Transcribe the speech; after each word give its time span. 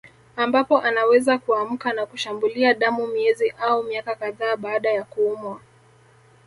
Ambapo 0.35 0.77
anaweza 0.81 1.37
kuamka 1.37 1.93
na 1.93 2.05
kushambulia 2.05 2.73
damu 2.73 3.07
miezi 3.07 3.49
au 3.61 3.83
miaka 3.83 4.15
kadhaa 4.15 4.55
baada 4.57 4.89
ya 4.91 5.03
kuumwa 5.03 5.61